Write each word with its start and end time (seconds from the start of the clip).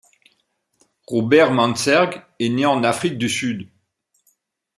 Robert 1.07 1.51
Mansergh 1.51 2.25
est 2.39 2.49
né 2.49 2.65
en 2.65 2.83
Afrique 2.83 3.19
du 3.19 3.29
Sud. 3.29 3.69